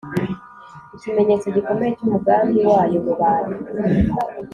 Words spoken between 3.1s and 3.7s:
bantu